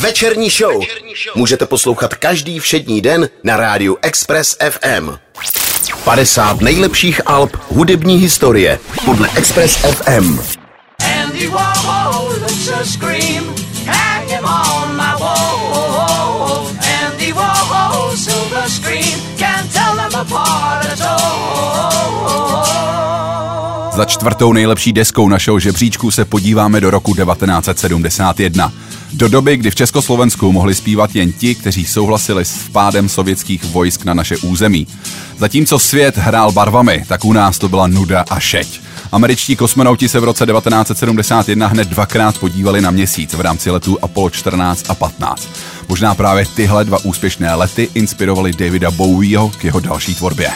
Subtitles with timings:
[0.00, 0.82] Večerní show
[1.34, 5.10] můžete poslouchat každý všední den na rádiu Express FM.
[6.04, 10.38] 50 nejlepších alb hudební historie podle Express FM.
[11.22, 13.54] Andy Warhol looks a scream,
[13.86, 16.70] hang him on my wall.
[17.04, 21.48] Andy Warhol, silver screen, can't tell them apart at all.
[23.92, 28.72] Za čtvrtou nejlepší deskou našeho žebříčku se podíváme do roku 1971.
[29.12, 34.04] Do doby, kdy v Československu mohli zpívat jen ti, kteří souhlasili s vpádem sovětských vojsk
[34.04, 34.86] na naše území.
[35.38, 38.80] Zatímco svět hrál barvami, tak u nás to byla nuda a šeť.
[39.12, 44.30] Američtí kosmonauti se v roce 1971 hned dvakrát podívali na měsíc v rámci letů Apollo
[44.30, 45.48] 14 a 15.
[45.88, 50.50] Možná právě tyhle dva úspěšné lety inspirovali Davida Bowieho k jeho další tvorbě.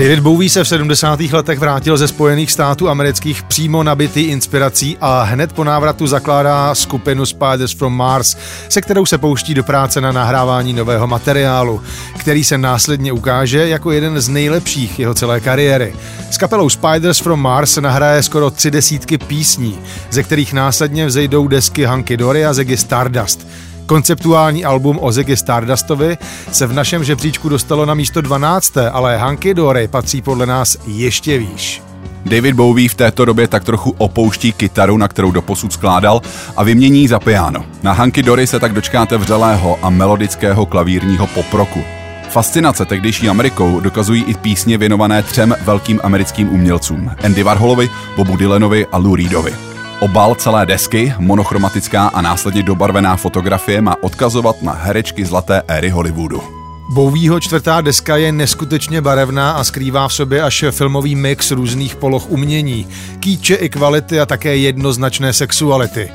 [0.00, 1.20] David Bowie se v 70.
[1.20, 7.26] letech vrátil ze Spojených států amerických přímo nabitý inspirací a hned po návratu zakládá skupinu
[7.26, 8.36] Spiders from Mars,
[8.68, 11.82] se kterou se pouští do práce na nahrávání nového materiálu,
[12.18, 15.94] který se následně ukáže jako jeden z nejlepších jeho celé kariéry.
[16.30, 19.78] S kapelou Spiders from Mars nahraje skoro tři desítky písní,
[20.10, 23.46] ze kterých následně vzejdou desky Hanky Dory a Ziggy Stardust.
[23.90, 26.18] Konceptuální album o Ziggy Stardustovi
[26.52, 31.38] se v našem žebříčku dostalo na místo 12., ale Hanky Dory patří podle nás ještě
[31.38, 31.82] výš.
[32.26, 36.22] David Bowie v této době tak trochu opouští kytaru, na kterou doposud skládal,
[36.56, 37.64] a vymění za piano.
[37.82, 41.80] Na Hanky Dory se tak dočkáte vřelého a melodického klavírního poproku.
[42.28, 48.86] Fascinace tehdejší Amerikou dokazují i písně věnované třem velkým americkým umělcům Andy Warholovi, Bobu Dylanovi
[48.86, 49.69] a Lou Reedovi.
[50.00, 56.59] Obal celé desky, monochromatická a následně dobarvená fotografie má odkazovat na herečky zlaté éry Hollywoodu.
[56.90, 62.30] Bowieho čtvrtá deska je neskutečně barevná a skrývá v sobě až filmový mix různých poloh
[62.30, 62.86] umění,
[63.20, 66.10] kýče i kvality a také jednoznačné sexuality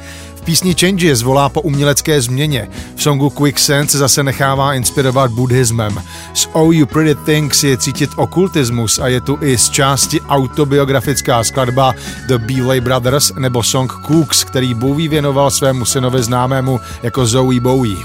[0.45, 2.69] písni Changes volá po umělecké změně.
[2.95, 6.03] V songu Quicksand se zase nechává inspirovat buddhismem.
[6.33, 11.43] Z Oh You Pretty Things je cítit okultismus a je tu i z části autobiografická
[11.43, 11.93] skladba
[12.27, 17.97] The Beeley Brothers nebo song Cooks, který Bowie věnoval svému synovi známému jako Zoe Bowie.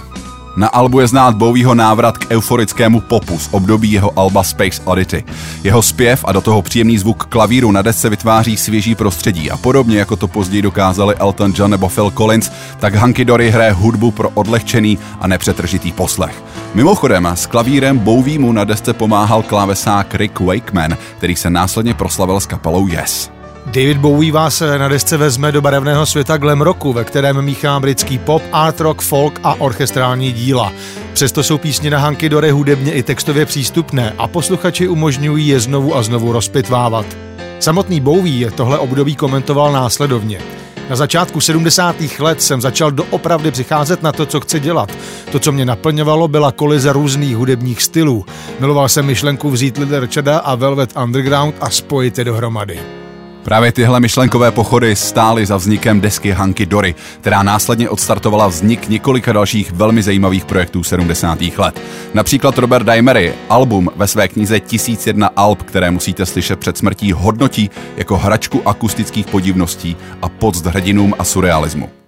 [0.56, 5.24] Na albu je znát Bowieho návrat k euforickému popu z období jeho alba Space Oddity.
[5.64, 9.98] Jeho zpěv a do toho příjemný zvuk klavíru na desce vytváří svěží prostředí a podobně
[9.98, 14.30] jako to později dokázali Elton John nebo Phil Collins, tak Hanky Dory hraje hudbu pro
[14.30, 16.42] odlehčený a nepřetržitý poslech.
[16.74, 22.46] Mimochodem, s klavírem Bowiemu na desce pomáhal klávesák Rick Wakeman, který se následně proslavil s
[22.46, 23.39] kapelou Yes.
[23.72, 28.18] David Bowie vás na desce vezme do barevného světa glam rocku, ve kterém míchá britský
[28.18, 30.72] pop, art rock, folk a orchestrální díla.
[31.12, 35.96] Přesto jsou písně na Hanky Dory hudebně i textově přístupné a posluchači umožňují je znovu
[35.96, 37.06] a znovu rozpitvávat.
[37.60, 40.40] Samotný Bowie tohle období komentoval následovně.
[40.90, 41.96] Na začátku 70.
[42.18, 44.90] let jsem začal doopravdy přicházet na to, co chci dělat.
[45.32, 48.26] To, co mě naplňovalo, byla kolize různých hudebních stylů.
[48.60, 52.99] Miloval jsem myšlenku vzít Little Richarda a Velvet Underground a spojit je dohromady.
[53.50, 59.32] Právě tyhle myšlenkové pochody stály za vznikem desky Hanky Dory, která následně odstartovala vznik několika
[59.32, 61.38] dalších velmi zajímavých projektů 70.
[61.58, 61.80] let.
[62.14, 67.70] Například Robert Dimery album ve své knize 1001 alb, které musíte slyšet před smrtí, hodnotí
[67.96, 71.99] jako hračku akustických podivností a podst hrdinům a surrealismu.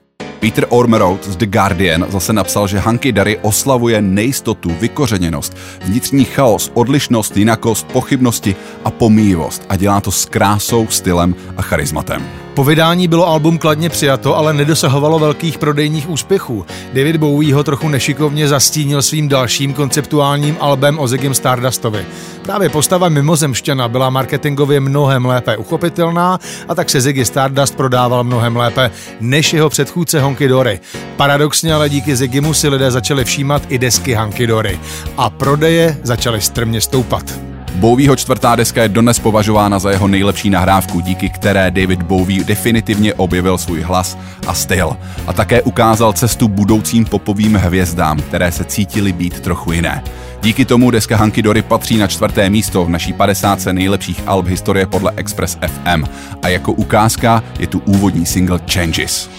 [0.42, 6.70] Peter Ormeroth z The Guardian zase napsal, že Hanky Dary oslavuje nejistotu, vykořeněnost, vnitřní chaos,
[6.74, 12.41] odlišnost, jinakost, pochybnosti a pomíjivost a dělá to s krásou, stylem a charizmatem.
[12.54, 16.66] Po vydání bylo album kladně přijato, ale nedosahovalo velkých prodejních úspěchů.
[16.92, 22.06] David Bowie ho trochu nešikovně zastínil svým dalším konceptuálním albem o Ziggym Stardustovi.
[22.42, 28.56] Právě postava mimozemšťana byla marketingově mnohem lépe uchopitelná a tak se Ziggy Stardust prodával mnohem
[28.56, 28.90] lépe
[29.20, 30.80] než jeho předchůdce Honky Dory.
[31.16, 34.80] Paradoxně ale díky Ziggymu si lidé začali všímat i desky Hanky Dory
[35.16, 37.51] a prodeje začaly strmě stoupat.
[37.74, 43.14] Bowieho čtvrtá deska je dodnes považována za jeho nejlepší nahrávku, díky které David Bowie definitivně
[43.14, 44.96] objevil svůj hlas a styl
[45.26, 50.04] a také ukázal cestu budoucím popovým hvězdám, které se cítily být trochu jiné.
[50.42, 54.86] Díky tomu deska Hanky Dory patří na čtvrté místo v naší 50 nejlepších alb historie
[54.86, 56.04] podle Express FM
[56.42, 59.30] a jako ukázka je tu úvodní single Changes.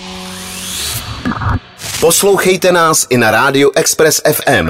[2.00, 4.70] Poslouchejte nás i na rádiu Express FM.